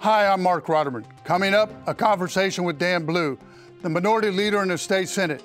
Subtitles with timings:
[0.00, 1.04] Hi, I'm Marc Rotterman.
[1.24, 3.38] Coming up, a conversation with Dan Blue,
[3.82, 5.44] the minority leader in the state Senate.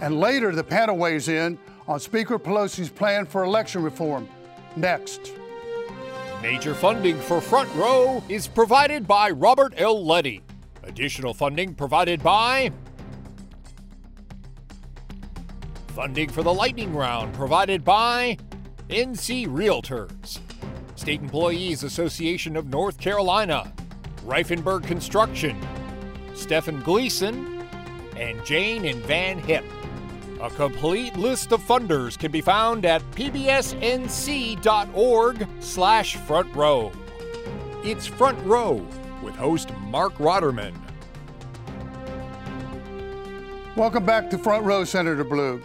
[0.00, 4.28] And later, the panel weighs in on Speaker Pelosi's plan for election reform.
[4.76, 5.32] Next.
[6.40, 10.04] Major funding for Front Row is provided by Robert L.
[10.04, 10.40] Luddy.
[10.84, 12.70] Additional funding provided by
[15.88, 18.38] Funding for the lightning round provided by
[18.88, 20.38] NC Realtors,
[20.94, 23.72] State Employees Association of North Carolina,
[24.26, 25.56] Reifenberg Construction,
[26.34, 27.62] Stephen Gleason,
[28.16, 29.64] and Jane and Van Hipp.
[30.40, 33.86] A complete list of funders can be found at pbsnc.org
[35.60, 36.90] slash front row.
[37.84, 38.84] It's Front Row
[39.22, 40.74] with host Marc Rotterman.
[43.76, 45.62] Welcome back to Front Row, Senator Blue.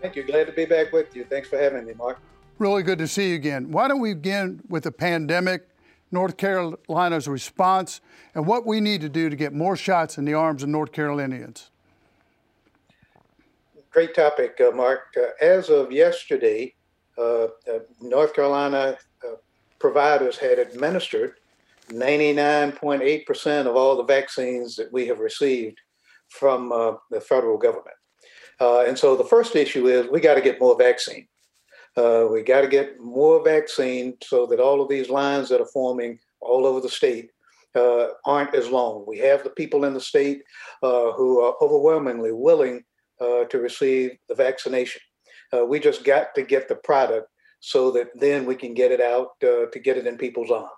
[0.00, 0.22] Thank you.
[0.22, 1.24] Glad to be back with you.
[1.24, 2.20] Thanks for having me, Mark.
[2.58, 3.70] Really good to see you again.
[3.70, 5.68] Why don't we begin with the pandemic,
[6.12, 8.00] North Carolina's response,
[8.34, 10.92] and what we need to do to get more shots in the arms of North
[10.92, 11.70] Carolinians?
[13.90, 15.14] Great topic, uh, Mark.
[15.16, 16.74] Uh, as of yesterday,
[17.18, 17.48] uh, uh
[18.00, 19.34] North Carolina uh,
[19.78, 21.34] providers had administered
[21.88, 25.78] 99.8% of all the vaccines that we have received
[26.28, 27.96] from uh, the federal government.
[28.60, 31.26] And so the first issue is we got to get more vaccine.
[31.96, 35.66] Uh, we got to get more vaccine so that all of these lines that are
[35.66, 37.30] forming all over the state
[37.74, 39.04] uh, aren't as long.
[39.06, 40.42] We have the people in the state
[40.82, 42.84] uh, who are overwhelmingly willing
[43.20, 45.02] uh, to receive the vaccination.
[45.54, 47.28] Uh, we just got to get the product
[47.60, 50.70] so that then we can get it out to get it in people's arms.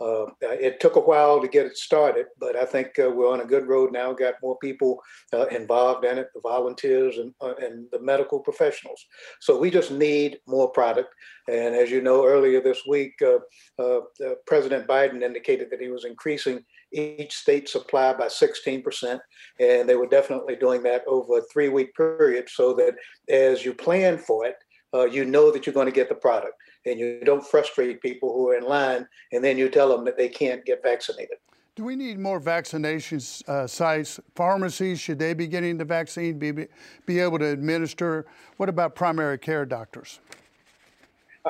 [0.00, 3.42] Uh, it took a while to get it started, but I think uh, we're on
[3.42, 4.12] a good road now.
[4.14, 4.98] Got more people
[5.34, 9.04] uh, involved in it, the volunteers and, uh, and the medical professionals.
[9.40, 11.14] So we just need more product.
[11.48, 13.38] And as you know, earlier this week, uh,
[13.82, 14.00] uh,
[14.46, 19.20] President Biden indicated that he was increasing each state supply by 16%.
[19.60, 22.94] And they were definitely doing that over a three week period so that
[23.28, 24.56] as you plan for it,
[25.12, 26.54] you know that you're going to get the product
[26.86, 30.16] and you don't frustrate people who are in line and then you tell them that
[30.16, 31.38] they can't get vaccinated.
[31.76, 34.20] Do we need more vaccination uh, sites?
[34.34, 36.66] Pharmacies, should they be getting the vaccine, be,
[37.06, 38.26] be able to administer?
[38.56, 40.20] What about primary care doctors?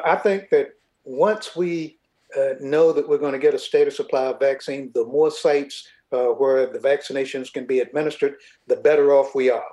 [0.05, 0.75] I think that
[1.05, 1.99] once we
[2.39, 5.89] uh, know that we're going to get a stated supply of vaccine, the more sites
[6.13, 8.37] uh, where the vaccinations can be administered,
[8.67, 9.65] the better off we are.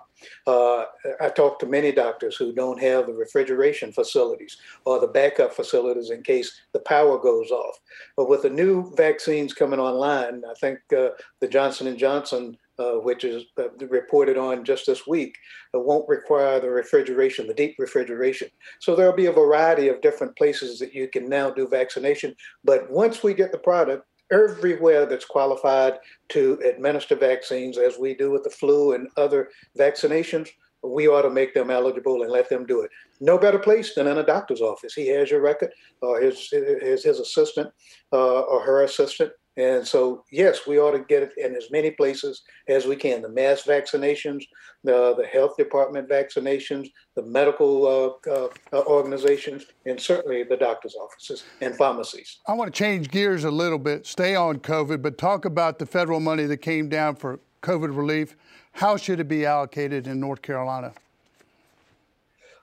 [0.46, 0.86] Uh,
[1.22, 6.10] I talked to many doctors who don't have the refrigeration facilities or the backup facilities
[6.10, 7.80] in case the power goes off.
[8.16, 12.94] But with the new vaccines coming online, I think uh, the Johnson and Johnson, uh,
[12.94, 15.36] which is uh, reported on just this week,
[15.74, 18.50] uh, won't require the refrigeration, the deep refrigeration.
[18.80, 22.36] So there'll be a variety of different places that you can now do vaccination.
[22.64, 26.00] But once we get the product, everywhere that's qualified
[26.30, 30.50] to administer vaccines, as we do with the flu and other vaccinations,
[30.84, 32.92] we ought to make them eligible and let them do it.
[33.20, 34.94] No better place than in a doctor's office.
[34.94, 35.72] He has your record,
[36.02, 37.70] or his his, his assistant,
[38.14, 41.90] uh, or her assistant, and so, yes, we ought to get it in as many
[41.90, 43.24] places as we can.
[43.24, 44.44] The mass vaccinations,
[44.84, 50.96] the, the health department vaccinations, the medical uh, uh, uh, organizations, and certainly the doctor's
[50.96, 52.38] offices and pharmacies.
[52.48, 55.88] I want to change gears a little bit, stay on COVID, but talk about the
[55.88, 58.36] federal money that came down for COVID relief.
[58.74, 60.94] How should it be allocated in North Carolina?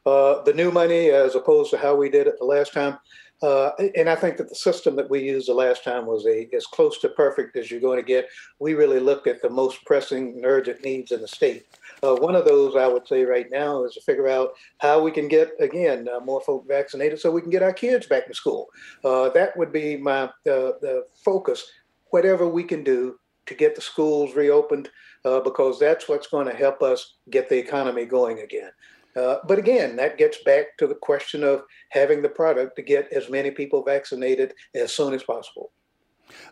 [0.06, 2.98] Uh, the new money, as opposed to how we did it the last time,
[3.44, 6.48] uh, and I think that the system that we used the last time was a
[6.56, 8.26] as close to perfect as you're going to get.
[8.58, 11.66] We really looked at the most pressing and urgent needs in the state.
[12.02, 15.10] Uh, one of those I would say right now is to figure out how we
[15.10, 18.34] can get again uh, more folk vaccinated so we can get our kids back to
[18.34, 18.68] school.
[19.04, 21.70] Uh, that would be my the focus.
[22.12, 24.88] Whatever we can do to get the schools reopened,
[25.26, 28.70] uh, because that's what's going to help us get the economy going again.
[29.16, 33.12] Uh, but again, that gets back to the question of having the product to get
[33.12, 35.70] as many people vaccinated as soon as possible.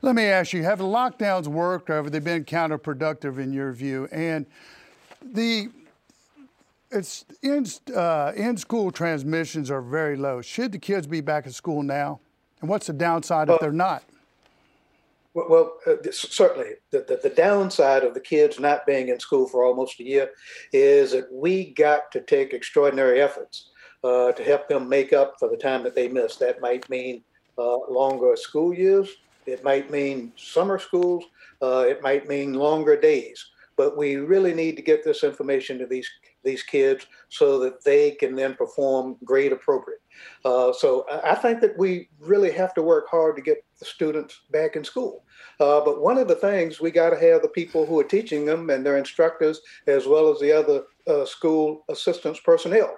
[0.03, 3.73] Let me ask you, have the lockdowns worked or have they been counterproductive in your
[3.73, 4.09] view?
[4.13, 4.47] And
[5.23, 5.71] the
[6.91, 7.67] it's in,
[7.97, 10.43] uh, in school transmissions are very low.
[10.43, 12.21] Should the kids be back at school now?
[12.61, 14.05] And what's the downside if they're not?
[15.35, 19.65] Well, uh, certainly, the, the, the, downside of the kids not being in school for
[19.65, 20.31] almost a year
[20.75, 23.71] is that we got to take extraordinary efforts
[24.05, 26.39] uh, to help them make up for the time that they missed.
[26.41, 27.23] That might mean
[27.57, 29.09] uh, longer school years,
[29.47, 31.25] it might mean summer schools,
[31.63, 33.43] uh, it might mean longer days.
[33.77, 36.09] But we really need to get this information to these
[36.45, 40.01] these kids so that they can then perform grade appropriate.
[40.45, 44.41] Uh, so I think that we really have to work hard to get the students
[44.51, 45.25] back in school.
[45.59, 48.45] Uh, but one of the things we got to have the people who are teaching
[48.45, 52.97] them and their instructors, as well as the other uh, school assistance personnel.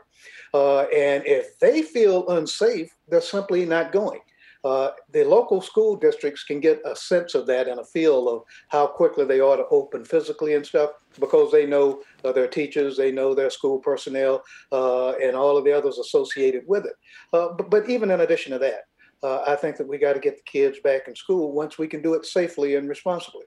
[0.53, 4.21] Uh, and if they feel unsafe, they're simply not going.
[4.65, 8.43] Uh, the local school districts can get a sense of that and a feel of
[8.69, 10.91] how quickly they ought to open physically and stuff
[11.21, 14.43] because they know uh, their teachers, they know their school personnel,
[14.73, 16.95] uh, and all of the others associated with it.
[17.35, 18.87] Uh, but, but, even in addition to that,
[19.23, 21.87] uh, I think that we got to get the kids back in school once we
[21.87, 23.45] can do it safely and responsibly.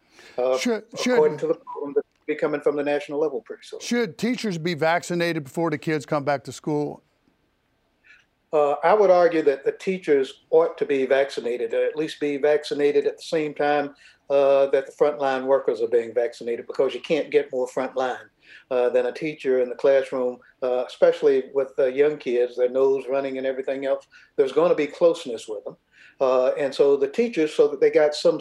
[0.59, 1.93] Should, according to the will
[2.27, 3.79] be coming from the national level pretty soon.
[3.79, 7.03] Should teachers be vaccinated before the kids come back to school?
[8.53, 12.37] Uh, I would argue that the teachers ought to be vaccinated, or at least be
[12.37, 13.93] vaccinated at the same time
[14.29, 18.29] uh, that the frontline workers are being vaccinated, because you can't get more frontline
[18.71, 23.37] uh, than a teacher in the classroom, uh, especially with young kids, their nose running
[23.37, 24.07] and everything else.
[24.35, 25.77] There's going to be closeness with them.
[26.19, 28.39] Uh, and so the teachers, so that they got some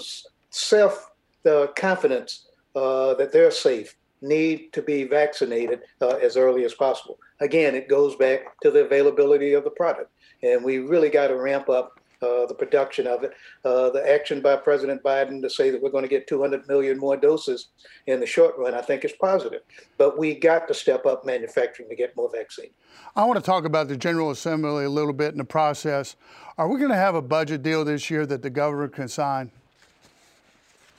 [0.51, 1.11] self
[1.45, 7.89] uh, confidence that they're safe, need to be vaccinated as early as possible again, it
[7.89, 10.11] goes back to the availability of the product.
[10.43, 13.33] And we really got to ramp up uh, the production of it.
[13.65, 16.99] Uh, the action by President Biden to say that we're going to get 200 million
[16.99, 17.69] more doses
[18.07, 19.63] in the short run, I think is positive.
[19.99, 22.71] But we got to step up manufacturing to get more vaccine.
[23.15, 26.17] I want to talk about the General Assembly a little bit in the process.
[26.59, 29.51] Are we going to have a budget deal this year that the governor can sign?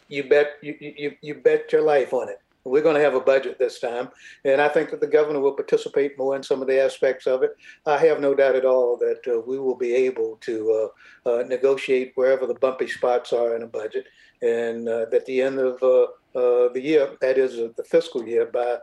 [0.07, 0.53] You bet.
[0.61, 2.41] You, you, you bet your life on it.
[2.67, 4.09] We're going to have a budget this time,
[4.43, 7.43] and I think that the governor will participate more in some of the aspects of
[7.43, 7.51] it.
[7.85, 10.91] I have no doubt at all that uh, we will be able to
[11.25, 14.05] uh, uh, negotiate wherever the bumpy spots are in a budget,
[14.41, 16.03] and uh, at the end of uh,
[16.37, 18.77] uh, the year, that is the fiscal year, by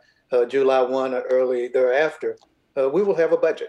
[0.48, 2.36] July 1 or early thereafter,
[2.76, 3.69] we will have a budget.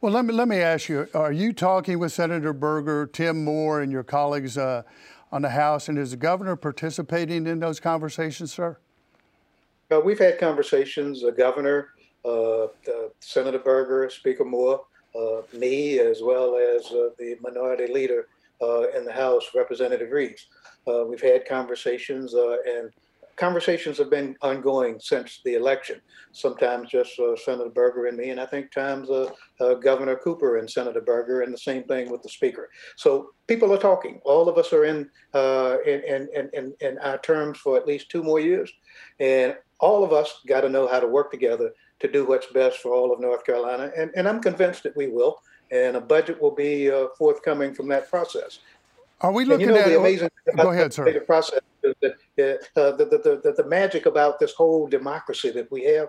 [0.00, 3.80] Well, let me let me ask you: Are you talking with Senator Berger, Tim Moore,
[3.80, 4.56] and your colleagues
[5.34, 8.78] on the House, and is the governor participating in those conversations, sir?
[9.94, 11.90] Uh, we've had conversations, the governor,
[12.24, 12.66] uh,
[13.20, 18.26] Senator Berger, Speaker Moore, uh, me, as well as uh, the minority leader
[18.62, 20.46] uh, in the House, Representative Reives.
[21.08, 22.90] We've had conversations, and
[23.36, 26.00] conversations have been ongoing since the election.
[26.32, 29.30] Sometimes just uh, Senator Berger and me, and I think times uh,
[29.60, 32.68] uh, Governor Cooper and Senator Berger, and the same thing with the Speaker.
[32.96, 34.20] So people are talking.
[34.24, 38.22] All of us are in in, in, in, in our terms for at least two
[38.22, 38.72] more years,
[39.20, 41.70] and all of us got to know how to work together
[42.00, 43.92] to do what's best for all of North Carolina.
[43.94, 45.42] And, and I'm convinced that we will.
[45.70, 48.60] And a budget will be uh, forthcoming from that process.
[49.20, 51.12] Are we looking and, you know, at the amazing go ahead, sir.
[51.12, 55.84] The process, the, uh, the, the, the, the, magic about this whole democracy that we
[55.84, 56.08] have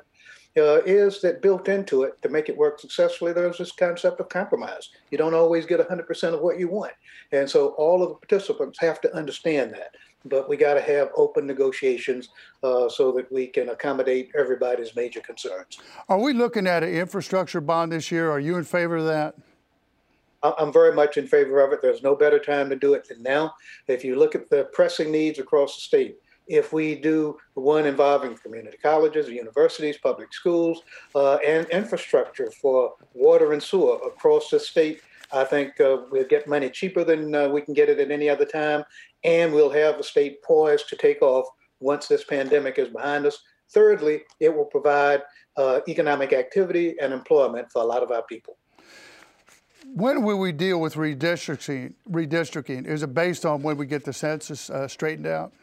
[0.57, 4.29] uh, is that built into it to make it work successfully, there's this concept of
[4.29, 4.89] compromise.
[5.11, 6.93] You don't always get 100% of what you want.
[7.33, 9.95] And so all of the participants have to understand that
[10.25, 12.29] but we got to have open negotiations
[12.63, 15.79] uh, so that we can accommodate everybody's major concerns.
[16.09, 18.29] Are we looking at an infrastructure bond this year?
[18.29, 19.35] Are you in favor of that?
[20.43, 21.81] I'm very much in favor of it.
[21.81, 23.55] There's no better time to do it than now.
[23.87, 26.17] If you look at the pressing needs across the state,
[26.47, 30.83] if we do one involving community colleges, universities, public schools,
[31.15, 35.01] uh, and infrastructure for water and sewer across the state,
[35.33, 38.29] I think uh, we'll get money cheaper than uh, we can get it at any
[38.29, 38.83] other time,
[39.25, 41.47] and we'll have the state poised to take off
[41.79, 43.39] once this pandemic is behind us.
[43.73, 45.23] Thirdly, it will provide
[45.57, 48.57] uh, economic activity and employment for a lot of our people.
[49.93, 51.93] When will we deal with redistricting?
[52.09, 55.53] Redistricting is it based on when we get the census uh, straightened out?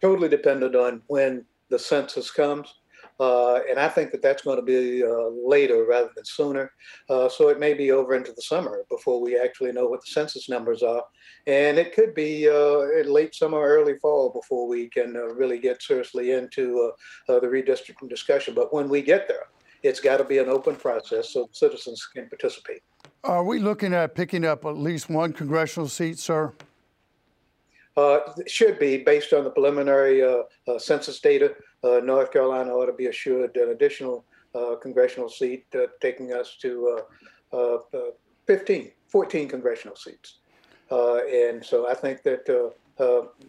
[0.00, 2.74] Totally dependent on when the census comes.
[3.20, 6.72] Uh, and I think that that's going to be uh, later rather than sooner.
[7.08, 10.10] Uh, so it may be over into the summer before we actually know what the
[10.10, 11.04] census numbers are.
[11.46, 15.82] And it could be uh, late summer, early fall before we can uh, really get
[15.82, 16.92] seriously into
[17.28, 18.54] uh, the redistricting discussion.
[18.54, 19.46] But when we get there,
[19.82, 22.82] it's got to be an open process so citizens can participate.
[23.24, 26.52] Are we looking at picking up at least one congressional seat, sir?
[27.96, 31.54] Uh, should be based on the preliminary uh, uh, census data.
[31.82, 34.24] Uh, North Carolina ought to be assured an additional
[34.54, 37.02] uh, congressional seat, uh, taking us to
[37.52, 38.10] uh, uh, uh,
[38.46, 40.38] 15, 14 congressional seats.
[40.90, 42.72] and so I think that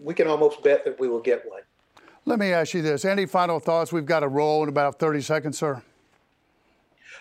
[0.01, 1.61] we can almost bet that we will get one.
[2.25, 3.03] Let me ask you this.
[3.03, 3.91] Any final thoughts?
[3.91, 5.83] We've got a roll in about 30 seconds, sir.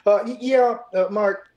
[0.07, 0.78] yeah,
[1.11, 1.49] Mark,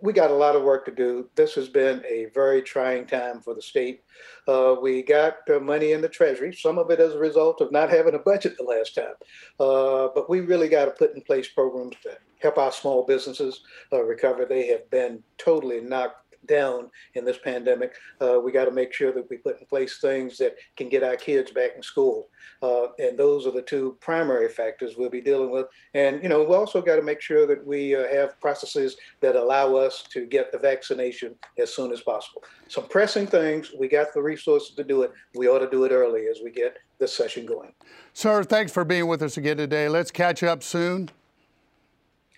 [0.00, 1.28] we got a lot of work to do.
[1.34, 4.02] This has been a very trying time for the state.
[4.46, 7.72] Uh, we got uh, money in the Treasury, some of it as a result of
[7.72, 9.14] not having a budget the last time.
[9.58, 13.62] Uh, but we really got to put in place programs to help our small businesses
[13.92, 14.44] uh, recover.
[14.44, 19.12] They have been totally knocked down in this pandemic, uh, we got to make sure
[19.12, 22.28] that we put in place things that can get our kids back in school.
[22.62, 25.66] Uh, and those are the two primary factors we'll be dealing with.
[25.94, 29.36] And, you know, we also got to make sure that we uh, have processes that
[29.36, 32.42] allow us to get the vaccination as soon as possible.
[32.68, 35.12] Some pressing things, we got the resources to do it.
[35.34, 37.72] We ought to do it early as we get this session going.
[38.12, 39.88] Sir, thanks for being with us again today.
[39.88, 41.10] Let's catch up soon.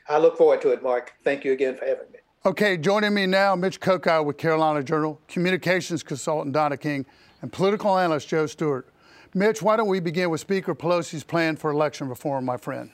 [0.09, 1.15] I look forward to it, Mark.
[1.23, 2.19] Thank you again for having me.
[2.45, 7.07] Okay, joining me now, Mitch Kokai with Carolina Journal, communications consultant Donna King,
[7.41, 8.89] and political analyst Joe Stewart.
[9.33, 12.91] Mitch, why don't we begin with Speaker Pelosi's plan for election reform, my friend?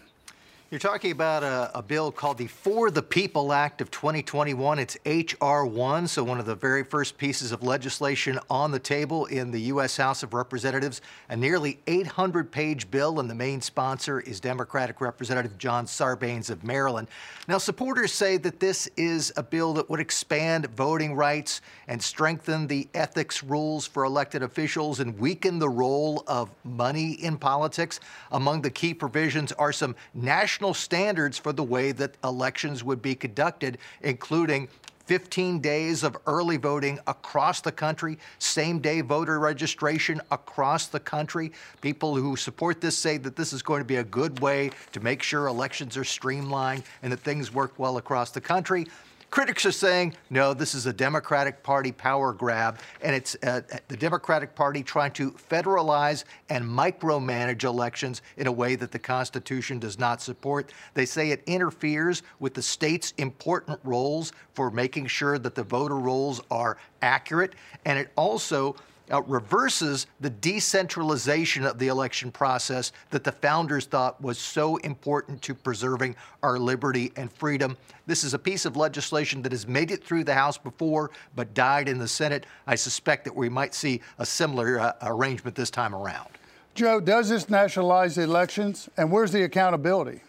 [0.70, 4.78] You're talking about a, a, bill called the For the People Act of 2021.
[4.78, 5.64] It's H.R.
[5.64, 9.62] 1, so one of the very first pieces of legislation on the table in the
[9.62, 9.96] U.S.
[9.96, 11.00] House of Representatives.
[11.30, 16.62] A nearly 800 page bill, and the main sponsor is Democratic Representative John Sarbanes of
[16.62, 17.08] Maryland.
[17.48, 22.66] Now, supporters say that this is a bill that would expand voting rights and strengthen
[22.66, 28.00] the ethics rules for elected officials and weaken the role of money in politics.
[28.32, 33.00] Among the key provisions are some national national standards for the way that elections would
[33.00, 34.66] be conducted, including
[35.06, 41.52] 15 days of early voting across the country, same day voter registration across the country.
[41.80, 44.98] People who support this say that this is going to be a good way to
[44.98, 48.84] make sure elections are streamlined and that things work well across the country.
[49.30, 53.96] Critics are saying, no, this is a Democratic Party power grab, and it's uh, the
[53.96, 59.98] Democratic Party trying to federalize and micromanage elections in a way that the Constitution does
[59.98, 60.72] not support.
[60.94, 65.98] They say it interferes with the state's important roles for making sure that the voter
[65.98, 67.54] rolls are accurate,
[67.84, 68.76] and it also
[69.10, 75.40] uh, reverses the decentralization of the election process that the founders thought was so important
[75.42, 77.76] to preserving our liberty and freedom.
[78.06, 81.54] This is a piece of legislation that has made it through the House before but
[81.54, 82.46] died in the Senate.
[82.66, 86.28] I suspect that we might see a similar uh, arrangement this time around.
[86.74, 88.88] Joe, does this nationalize the elections?
[88.96, 90.22] And where's the accountability?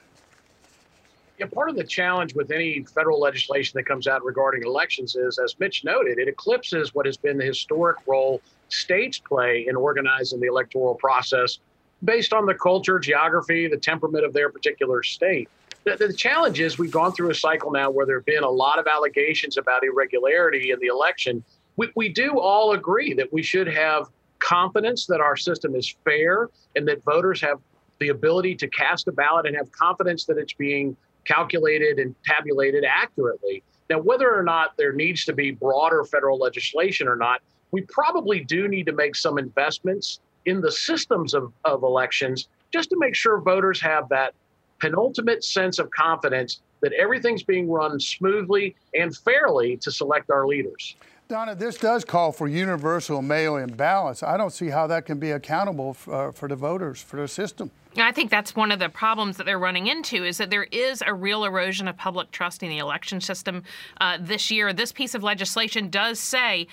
[1.37, 5.39] Yeah, part of the challenge with any federal legislation that comes out regarding elections is,
[5.39, 10.39] as Mitch noted, it eclipses what has been the historic role states play in organizing
[10.39, 11.59] the electoral process
[12.03, 15.49] based on the culture, geography, the temperament of their particular state.
[15.83, 18.49] The, the, challenge is we've gone through a cycle now where there have been a
[18.49, 21.43] lot of allegations about irregularity in the election.
[21.77, 24.07] We, we do all agree that we should have
[24.39, 27.59] confidence that our system is fair and that voters have
[27.99, 30.95] the ability to cast a ballot and have confidence that it's being
[31.25, 33.63] calculated and tabulated accurately.
[33.89, 38.43] Now, whether or not there needs to be broader federal legislation or not, we probably
[38.43, 43.15] do need to make some investments in the systems of, of elections just to make
[43.15, 44.33] sure voters have that
[44.79, 50.95] penultimate sense of confidence that everything's being run smoothly and fairly to select our leaders.
[51.27, 54.23] Donna, this does call for universal mail-in ballots.
[54.23, 57.27] I don't see how that can be accountable for, uh, for the voters, for the
[57.27, 57.69] system.
[57.97, 61.01] I think that's one of the problems that they're running into is that there is
[61.05, 63.63] a real erosion of public trust in the election system
[63.99, 64.71] uh, this year.
[64.73, 66.67] This piece of legislation does say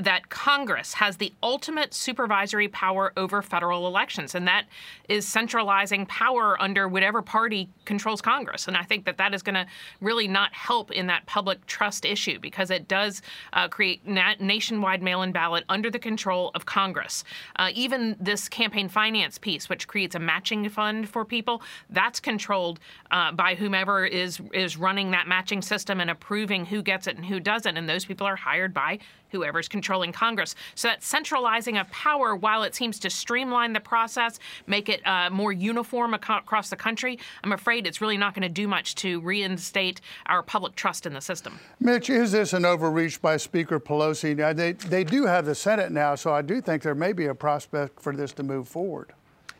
[0.00, 4.64] that Congress has the ultimate supervisory power over federal elections, and that
[5.08, 8.66] is centralizing power under whatever party controls Congress.
[8.68, 9.66] And I think that that is going to
[10.00, 13.20] really not help in that public trust issue because it does
[13.52, 17.24] uh, create na- nationwide mail-in ballot under the control of Congress.
[17.56, 22.20] Uh, even this campaign finance piece, which creates a matching matching fund for people, that's
[22.20, 22.78] controlled
[23.10, 27.26] uh, by whomever is is running that matching system and approving who gets it and
[27.26, 27.76] who doesn't.
[27.76, 28.98] And those people are hired by
[29.32, 30.54] whoever's controlling Congress.
[30.74, 35.30] So that centralizing of power, while it seems to streamline the process, make it uh,
[35.30, 39.20] more uniform across the country, I'm afraid it's really not going to do much to
[39.22, 41.58] reinstate our public trust in the system.
[41.80, 44.36] Mitch, is this an overreach by Speaker Pelosi?
[44.36, 47.26] Now, they, they do have the Senate now, so I do think there may be
[47.26, 49.14] a prospect for this to move forward.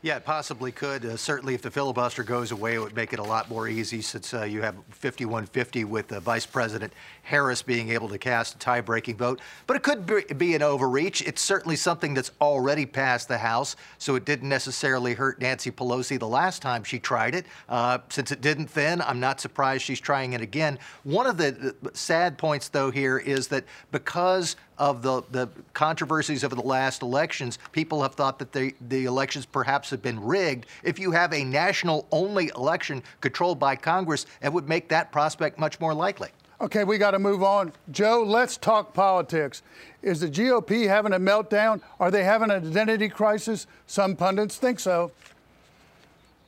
[0.04, 1.06] Yeah, it possibly could.
[1.06, 4.02] Uh, certainly, if the filibuster goes away, it would make it a lot more easy
[4.02, 6.92] since uh, you have 51 50 with uh, Vice President
[7.22, 9.40] Harris being able to cast a tie breaking vote.
[9.68, 11.22] But it could be, be, an overreach.
[11.22, 16.18] It's certainly something that's already passed the House, so it didn't necessarily hurt Nancy Pelosi
[16.18, 17.46] the last time she tried it.
[17.68, 20.80] Uh, since it didn't then, I'm not surprised she's trying it again.
[21.04, 26.54] One of the sad points, though, here is that because of the, the controversies over
[26.54, 30.66] the last elections, people have thought that the, the elections perhaps have been rigged.
[30.82, 35.58] If you have a national only election controlled by Congress, it would make that prospect
[35.58, 36.30] much more likely.
[36.60, 37.72] Okay, we got to move on.
[37.90, 39.62] Joe, let's talk politics.
[40.00, 41.80] Is the GOP having a meltdown?
[41.98, 43.66] Are they having an identity crisis?
[43.88, 45.10] Some pundits think so.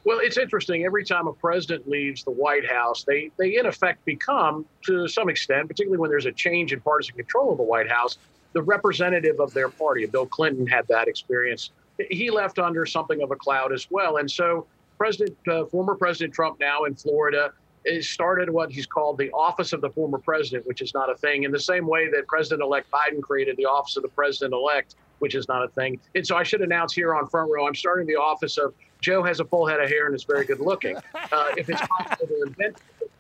[0.04, 0.84] Well, it's interesting.
[0.84, 5.30] Every time a president leaves the White House, they, they in effect become, to some
[5.30, 8.18] extent, particularly when there's a change in partisan control of the White House,
[8.52, 10.04] the representative of their party.
[10.04, 11.70] Bill Clinton had that experience.
[12.11, 14.18] He left under something of a cloud as well.
[14.18, 14.66] And so,
[14.99, 17.52] President, uh, former President Trump now in Florida,
[18.00, 21.42] started what he's called the office of the former president, which is not a thing,
[21.42, 24.96] in the same way that President elect Biden created the office of the president elect,
[25.25, 25.99] which is not a thing.
[26.14, 29.23] And so I should announce here on Front Row, I'm starting the office of Joe
[29.23, 30.97] has a full head of hair and is very good looking.
[31.33, 32.76] Uh, if it's possible to invent,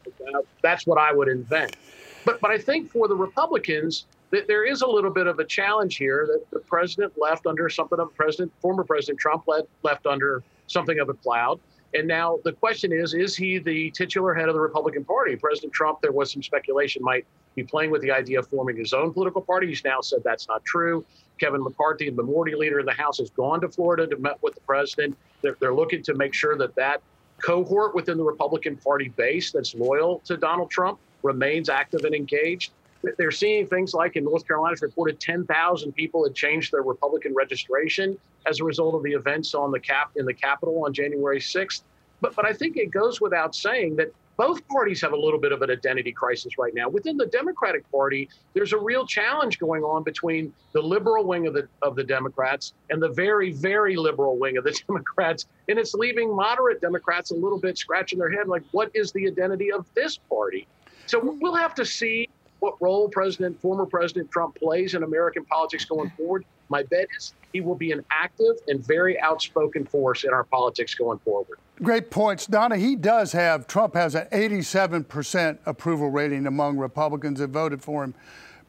[0.06, 1.76] uh, that's what I would invent.
[2.24, 5.44] But but I think for the Republicans, that there is a little bit of a
[5.44, 9.64] challenge here that the president left under something of a President, former President Trump led,
[9.82, 11.58] left under something of a cloud.
[11.94, 15.34] And now the question is, is he the titular head of the Republican Party?
[15.34, 18.92] President Trump, there was some speculation, might be playing with the idea of forming his
[18.92, 19.68] own political party.
[19.68, 21.04] He's now said that's not true.
[21.38, 24.54] Kevin McCarthy, the minority leader in the House, has gone to Florida to meet with
[24.54, 25.16] the president.
[25.42, 27.02] They're, they're looking to make sure that that
[27.42, 32.72] cohort within the Republican Party base that's loyal to Donald Trump remains active and engaged.
[33.18, 37.34] They're seeing things like in North Carolina, it's reported 10,000 people had changed their Republican
[37.34, 41.40] registration as a result of the events on the cap in the Capitol on January
[41.40, 41.82] 6th.
[42.20, 45.52] But but I think it goes without saying that both parties have a little bit
[45.52, 46.88] of an identity crisis right now.
[46.88, 51.54] Within the Democratic Party, there's a real challenge going on between the liberal wing of
[51.54, 55.94] the of the Democrats and the very very liberal wing of the Democrats, and it's
[55.94, 59.86] leaving moderate Democrats a little bit scratching their head like, what is the identity of
[59.94, 60.66] this party?
[61.06, 62.28] So we'll have to see
[62.60, 66.44] what role President former President Trump plays in American politics going forward.
[66.68, 70.94] My bet is he will be an active and very outspoken force in our politics
[70.94, 71.58] going forward.
[71.82, 72.46] Great points.
[72.46, 78.04] Donna, he does have, Trump has an 87% approval rating among Republicans that voted for
[78.04, 78.14] him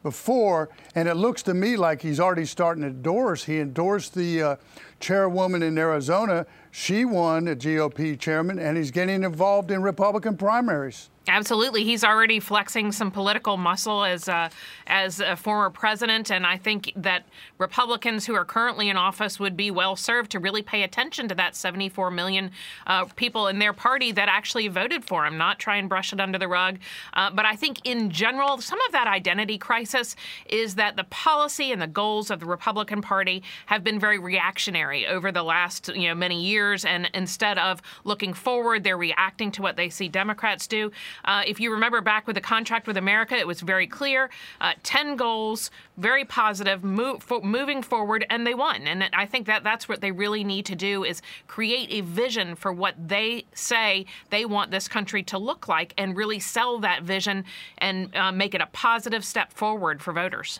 [0.03, 3.45] before, and it looks to me like he's already starting to endorse.
[3.45, 4.55] He endorsed the uh,
[4.99, 6.45] chairwoman in Arizona.
[6.69, 11.09] She won a GOP chairman, and he's getting involved in Republican primaries.
[11.27, 14.51] Absolutely, he's already flexing some political muscle as a,
[14.86, 17.25] as a former president, and I think that
[17.58, 21.36] Republicans who are currently in office would be well served to really pay attention to
[21.36, 22.51] that 74 million
[22.86, 26.19] uh, people in their party that actually voted for him, not try and brush it
[26.19, 26.78] under the rug.
[27.13, 30.15] Uh, but I think in general, some of that identity crisis
[30.47, 35.08] is that the policy and the goals of the Republican Party have been very reactionary
[35.08, 39.63] over the last you know many years, and instead of looking forward, they're reacting to
[39.63, 40.91] what they see Democrats do.
[41.23, 44.30] Uh, if you remember back with the contract with America, it was very clear
[44.62, 48.88] uh, 10 goals, very positive, move, for, moving forward, and they won.
[48.88, 52.56] And I think that that's what they really need to do is create a vision
[52.56, 57.04] for what they say they want this country to look like and really sell that
[57.04, 57.45] vision
[57.78, 60.60] and uh, make it a positive step forward for voters.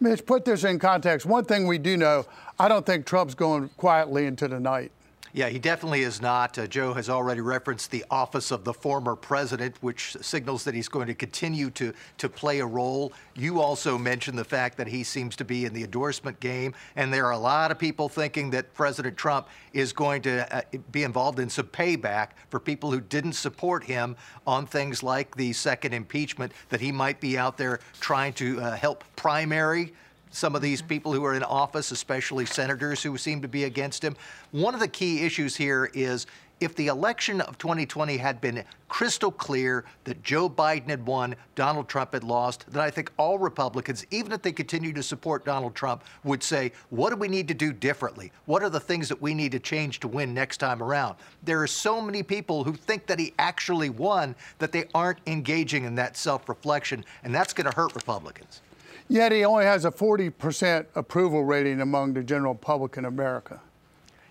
[0.00, 1.26] Mitch, put this in context.
[1.26, 2.26] One thing we do know,
[2.58, 4.92] I don't think Trump's going quietly into the night.
[5.34, 6.58] Yeah, he definitely is not.
[6.58, 10.88] Uh, Joe has already referenced the office of the former president, which signals that he's
[10.88, 13.12] going to continue to, to play a role.
[13.34, 17.12] You also mentioned the fact that he seems to be in the endorsement game, and
[17.12, 20.62] there are a lot of people thinking that President Trump is going to uh,
[20.92, 25.52] be involved in some payback for people who didn't support him on things like the
[25.52, 29.92] second impeachment, that he might be out there trying to uh, help primary
[30.30, 34.02] some of these people who are in office, especially senators who seem to be against
[34.02, 34.16] him.
[34.50, 36.26] One of the key issues here is
[36.60, 41.88] if the election of 2020 had been crystal clear that Joe Biden had won, Donald
[41.88, 45.74] Trump had lost, then I think all Republicans, even if they continue to support Donald
[45.74, 48.32] Trump, would say, what do we need to do differently?
[48.46, 51.16] What are the things that we need to change to win next time around?
[51.44, 55.84] There are so many people who think that he actually won that they aren't engaging
[55.84, 58.62] in that self reflection, and that's going to hurt Republicans.
[59.08, 63.60] Yet he only has a 40% approval rating among the general public in America.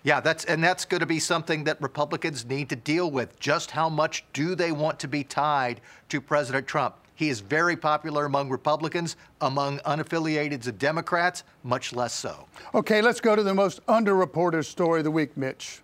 [0.04, 3.38] Yeah, that's and that's going to be something that Republicans need to deal with.
[3.40, 6.94] Just how much do they want to be tied to President Trump?
[7.16, 12.46] He is very popular among Republicans, among unaffiliated and Democrats, much less so.
[12.74, 15.82] Okay, let's go to the most underreported story of the week, Mitch.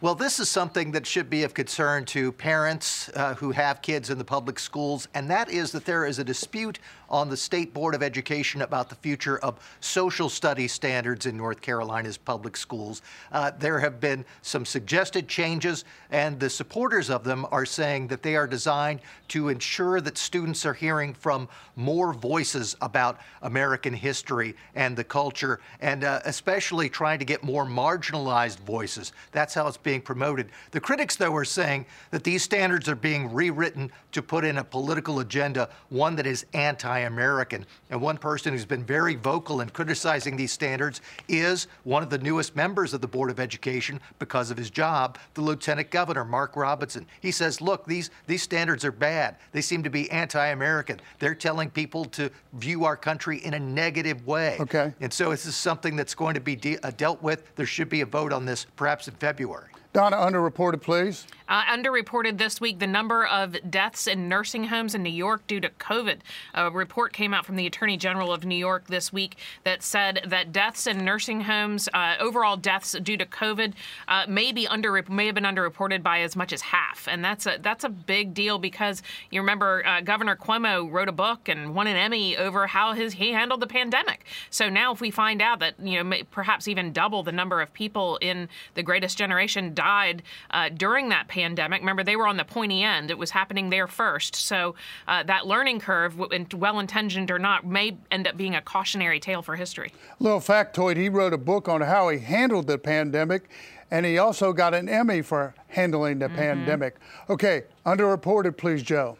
[0.00, 4.10] Well, this is something that should be of concern to parents uh, who have kids
[4.10, 6.78] in the public schools, and that is that there is a dispute
[7.08, 11.60] on the State Board of Education about the future of social studies standards in North
[11.60, 13.02] Carolina's public schools.
[13.32, 18.22] Uh, there have been some suggested changes, and the supporters of them are saying that
[18.22, 24.54] they are designed to ensure that students are hearing from more voices about American history
[24.74, 29.12] and the culture, and uh, especially trying to get more marginalized voices.
[29.32, 30.50] That's how it's being promoted.
[30.70, 34.64] The critics, though, are saying that these standards are being rewritten to put in a
[34.64, 37.66] political agenda, one that is anti anti American.
[37.90, 42.18] And one person who's been very vocal in criticizing these standards is one of the
[42.18, 46.56] newest members of the Board of Education because of his job, the Lieutenant Governor, Mark
[46.56, 47.06] Robinson.
[47.20, 49.36] He says, look, these, these standards are bad.
[49.52, 51.00] They seem to be anti American.
[51.18, 54.56] They're telling people to view our country in a negative way.
[54.60, 54.92] Okay.
[55.00, 57.54] And so this is something that's going to be de- uh, dealt with.
[57.56, 59.68] There should be a vote on this perhaps in February.
[59.96, 61.26] Donna, underreported, please.
[61.48, 65.60] Uh, underreported this week the number of deaths in nursing homes in New York due
[65.60, 66.18] to COVID.
[66.54, 70.20] A report came out from the Attorney General of New York this week that said
[70.26, 73.74] that deaths in nursing homes, uh, overall deaths due to COVID,
[74.08, 77.46] uh, may be under may have been underreported by as much as half, and that's
[77.46, 81.74] a that's a big deal because you remember uh, Governor Cuomo wrote a book and
[81.74, 84.26] won an Emmy over how his he handled the pandemic.
[84.50, 87.72] So now, if we find out that you know perhaps even double the number of
[87.72, 91.80] people in the Greatest Generation died uh, during that pandemic.
[91.80, 93.10] Remember, they were on the pointy end.
[93.10, 94.34] It was happening there first.
[94.34, 94.74] So
[95.06, 96.18] uh, that learning curve,
[96.54, 99.92] well intentioned or not, may end up being a cautionary tale for history.
[100.18, 103.48] Little factoid he wrote a book on how he handled the pandemic,
[103.92, 106.36] and he also got an Emmy for handling the mm-hmm.
[106.36, 106.96] pandemic.
[107.30, 109.16] Okay, underreported, please, Joe.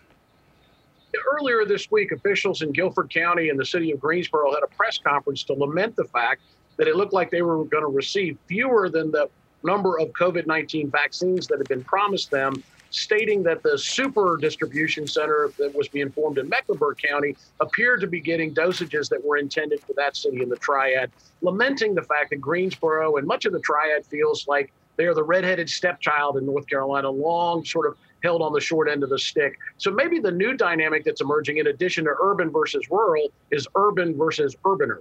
[1.38, 4.98] Earlier this week, officials in Guilford County and the city of Greensboro had a press
[4.98, 6.42] conference to lament the fact
[6.76, 9.30] that it looked like they were going to receive fewer than the
[9.62, 15.06] number of COVID 19 vaccines that had been promised them, stating that the super distribution
[15.06, 19.36] center that was being formed in Mecklenburg County appeared to be getting dosages that were
[19.36, 21.10] intended for that city in the triad,
[21.42, 25.22] lamenting the fact that Greensboro and much of the triad feels like they are the
[25.22, 29.18] redheaded stepchild in North Carolina, long sort of held on the short end of the
[29.18, 29.58] stick.
[29.76, 34.16] So maybe the new dynamic that's emerging, in addition to urban versus rural, is urban
[34.16, 35.00] versus urbaner.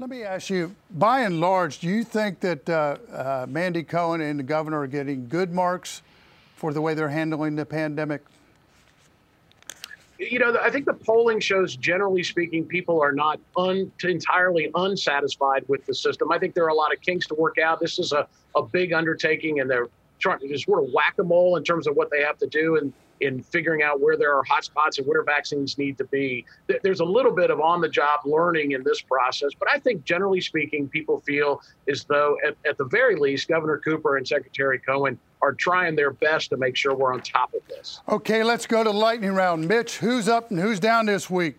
[0.00, 4.20] Let me ask you, by and large, do you think that uh, uh, Mandy Cohen
[4.20, 6.02] and the governor are getting good marks
[6.54, 8.22] for the way they're handling the pandemic?
[10.20, 15.64] You know, I think the polling shows, generally speaking, people are not un- entirely unsatisfied
[15.66, 16.30] with the system.
[16.30, 17.80] I think there are a lot of kinks to work out.
[17.80, 21.24] This is a, a big undertaking, and they're trying to just sort of whack a
[21.24, 22.76] mole in terms of what they have to do.
[22.76, 26.44] And in figuring out where there are hotspots and where vaccines need to be.
[26.82, 30.04] There's a little bit of on the job learning in this process, but I think
[30.04, 34.78] generally speaking, people feel as though, at, at the very least, Governor Cooper and Secretary
[34.78, 38.00] Cohen are trying their best to make sure we're on top of this.
[38.08, 39.66] Okay, let's go to lightning round.
[39.68, 41.56] Mitch, who's up and who's down this week?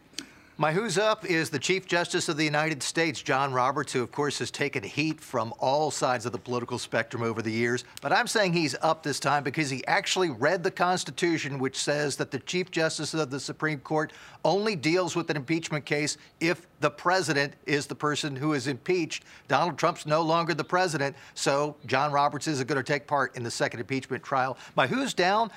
[0.62, 4.12] My who's up is the Chief Justice of the United States, John Roberts, who, of
[4.12, 7.86] course, has taken heat from all sides of the political spectrum over the years.
[8.02, 12.18] But I'm saying he's up this time because he actually read the Constitution, which says
[12.18, 14.12] that the Chief Justice of the Supreme Court
[14.44, 19.24] only deals with an impeachment case if the president is the person who is impeached.
[19.48, 23.44] Donald Trump's no longer the president, so John Roberts is going to take part in
[23.44, 24.58] the second impeachment trial.
[24.76, 25.52] My who's down?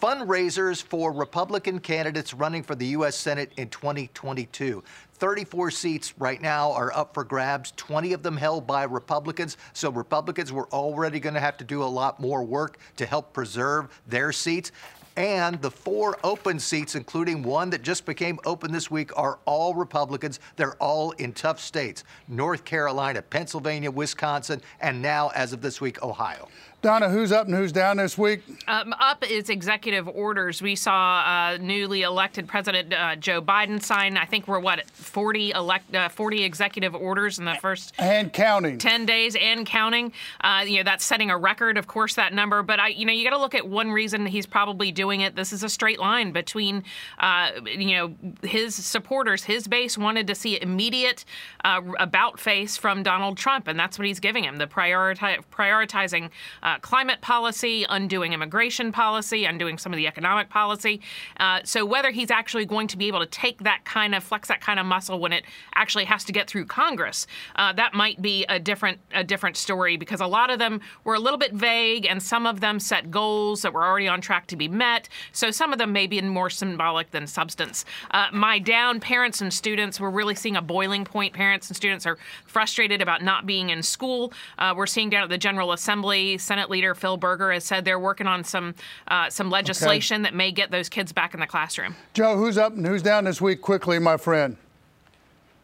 [0.00, 3.16] Fundraisers for Republican candidates running for the U.S.
[3.16, 4.82] Senate in 2022.
[5.14, 9.56] 34 seats right now are up for grabs, 20 of them held by Republicans.
[9.72, 13.32] So Republicans were already going to have to do a lot more work to help
[13.32, 14.72] preserve their seats.
[15.16, 19.74] And the four open seats, including one that just became open this week, are all
[19.74, 20.40] Republicans.
[20.56, 26.02] They're all in tough states North Carolina, Pennsylvania, Wisconsin, and now, as of this week,
[26.02, 26.48] Ohio.
[26.82, 28.42] Donna, who's up and who's down this week?
[28.68, 30.62] Um, up is executive orders.
[30.62, 34.16] We saw uh, newly elected President uh, Joe Biden sign.
[34.16, 38.78] I think we're what 40 elect uh, 40 executive orders in the first and counting
[38.78, 40.12] 10 days and counting.
[40.40, 42.62] Uh, you know that's setting a record, of course, that number.
[42.62, 45.34] But I, you know, you got to look at one reason he's probably doing it.
[45.34, 46.84] This is a straight line between,
[47.18, 51.24] uh, you know, his supporters, his base wanted to see immediate
[51.64, 56.30] uh, about face from Donald Trump, and that's what he's giving him the prioritizing
[56.62, 61.00] uh, climate policy, undoing immigration policy, undoing some of the economic policy.
[61.38, 64.48] Uh, so whether he's actually going to be able to take that kind of flex
[64.48, 68.20] that kind of muscle when it actually has to get through Congress, uh, that might
[68.20, 71.52] be a different a different story because a lot of them were a little bit
[71.52, 75.08] vague and some of them set goals that were already on track to be met.
[75.32, 77.84] So some of them may be more symbolic than substance.
[78.10, 81.32] Uh, my down parents and students, we're really seeing a boiling point.
[81.32, 84.32] Parents and students are frustrated about not being in school.
[84.58, 87.98] Uh, we're seeing down at the General Assembly, Senate leader Phil Berger has said they're
[87.98, 88.74] working on some
[89.08, 90.30] uh, some legislation okay.
[90.30, 91.94] that may get those kids back in the classroom.
[92.14, 93.60] Joe, who's up and who's down this week?
[93.60, 94.56] Quickly, my friend.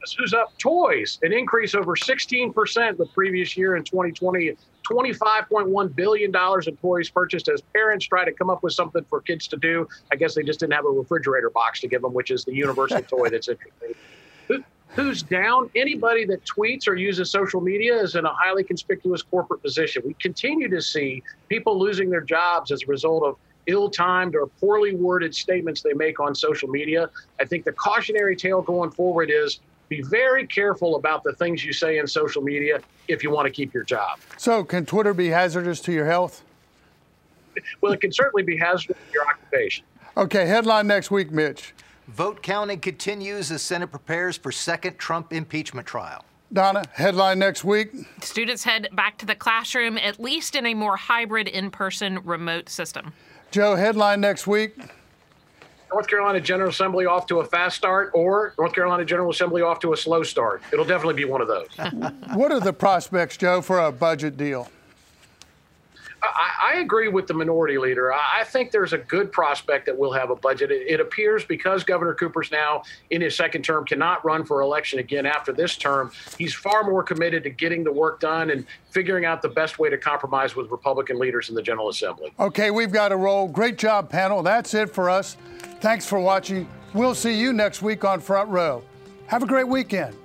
[0.02, 0.52] This Who's up?
[0.58, 4.50] Toys, an increase over 16% the previous year in 2020.
[4.86, 6.30] $25.1 billion
[6.66, 9.88] in toys purchased as parents try to come up with something for kids to do.
[10.10, 12.52] I guess they just didn't have a refrigerator box to give them, which is the
[12.52, 13.94] universal toy that's interesting
[14.94, 15.70] who's down.
[15.74, 20.02] Anybody that tweets or uses social media is in a highly conspicuous corporate position.
[20.04, 24.46] We continue to see people losing their jobs as a result of ill timed or
[24.46, 27.08] poorly worded statements they make on social media.
[27.40, 31.72] I think the cautionary tale going forward is be very careful about the things you
[31.72, 34.18] say in social media if you want to keep your job.
[34.38, 36.42] So, can Twitter be hazardous to your health?
[37.82, 39.84] Well, it can certainly be hazardous to your occupation.
[40.16, 41.74] Okay, headline next week, Mitch.
[42.14, 46.22] Vote counting continues as Senate prepares for second Trump impeachment trial.
[46.52, 47.90] Donna, headline next week.
[48.20, 52.68] Students head back to the classroom, at least in a more hybrid in person remote
[52.68, 53.14] system.
[53.50, 54.76] Joe, headline next week.
[55.90, 59.80] North Carolina General Assembly off to a fast start or North Carolina General Assembly off
[59.80, 60.62] to a slow start.
[60.70, 61.68] It'll definitely be one of those.
[62.34, 64.68] what are the prospects, Joe, for a budget deal?
[66.22, 68.12] I, I, agree with the minority leader.
[68.12, 70.70] I, think there's a good prospect that we'll have a budget.
[70.70, 75.00] It, it, appears because Governor Cooper's now in his second term cannot run for election
[75.00, 76.12] again after this term.
[76.38, 79.90] He's far more committed to getting the work done and figuring out the best way
[79.90, 82.32] to compromise with Republican leaders in the General Assembly.
[82.38, 83.48] Okay, we've got to roll.
[83.48, 84.42] Great job, panel.
[84.42, 85.36] That's it for us.
[85.80, 86.68] Thanks for watching.
[86.94, 88.84] We'll see you next week on Front Row.
[89.26, 90.16] Have a great weekend.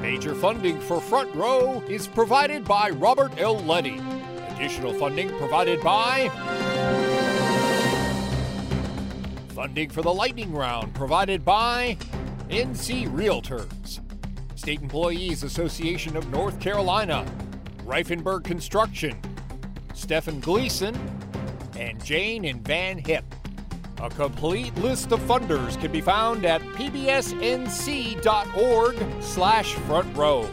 [0.00, 3.58] Major funding for Front Row is provided by Robert L.
[3.58, 4.00] Luddy.
[4.48, 6.30] Additional funding provided by.
[9.48, 11.98] Funding for the lightning round provided by
[12.48, 14.00] NC Realtors,
[14.54, 17.30] State Employees Association of North Carolina,
[17.84, 19.20] Reifenberg Construction,
[19.92, 20.96] Stephen Gleason,
[21.76, 23.39] and Jane and Van Hipp.
[24.02, 27.76] A complete list of funders can be found at pbsnc.org
[29.20, 30.48] slash front row.